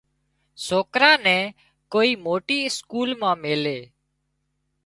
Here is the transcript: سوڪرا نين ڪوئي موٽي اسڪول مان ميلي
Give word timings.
سوڪرا 0.67 1.11
نين 1.25 1.45
ڪوئي 1.93 2.11
موٽي 2.25 2.57
اسڪول 2.69 3.09
مان 3.21 3.35
ميلي 3.43 3.79